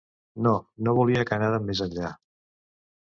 [0.45, 0.53] No,
[0.87, 2.11] no volia que anàrem més enllà.